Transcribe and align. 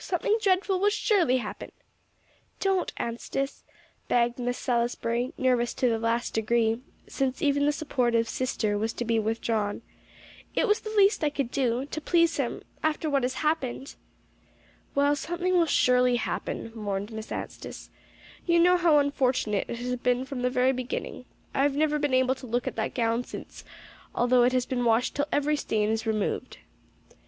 Something 0.03 0.39
dreadful 0.41 0.79
will 0.79 0.89
surely 0.89 1.37
happen." 1.37 1.71
"Don't, 2.59 2.91
Anstice," 2.97 3.63
begged 4.07 4.39
Miss 4.39 4.57
Salisbury, 4.57 5.31
nervous 5.37 5.75
to 5.75 5.89
the 5.89 5.99
last 5.99 6.33
degree, 6.33 6.81
since 7.07 7.39
even 7.43 7.67
the 7.67 7.71
support 7.71 8.15
of 8.15 8.27
"sister" 8.27 8.79
was 8.79 8.93
to 8.93 9.05
be 9.05 9.19
withdrawn. 9.19 9.83
"It 10.55 10.67
was 10.67 10.79
the 10.79 10.89
least 10.89 11.23
I 11.23 11.29
could 11.29 11.51
do, 11.51 11.85
to 11.85 12.01
please 12.01 12.37
him 12.37 12.63
after 12.81 13.11
what 13.11 13.21
has 13.21 13.35
happened." 13.45 13.93
"Well, 14.95 15.15
something 15.15 15.53
will 15.53 15.67
surely 15.67 16.15
happen," 16.15 16.71
mourned 16.73 17.11
Miss 17.11 17.31
Anstice. 17.31 17.91
"You 18.43 18.57
know 18.59 18.77
how 18.77 18.97
unfortunate 18.97 19.69
it 19.69 19.77
has 19.77 19.95
been 19.97 20.25
from 20.25 20.41
the 20.41 20.49
very 20.49 20.71
beginning. 20.71 21.25
I've 21.53 21.75
never 21.75 21.99
been 21.99 22.15
able 22.15 22.33
to 22.41 22.47
look 22.47 22.65
at 22.65 22.75
that 22.75 22.95
gown 22.95 23.23
since, 23.23 23.63
although 24.15 24.41
it 24.45 24.53
has 24.53 24.65
been 24.65 24.83
washed 24.83 25.13
till 25.13 25.27
every 25.31 25.57
stain 25.57 25.89
is 25.89 26.07
removed." 26.07 26.57